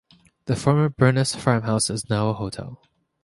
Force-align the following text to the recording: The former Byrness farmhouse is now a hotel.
The 0.45 0.55
former 0.55 0.89
Byrness 0.89 1.35
farmhouse 1.35 1.91
is 1.91 2.09
now 2.09 2.29
a 2.29 2.33
hotel. 2.33 2.81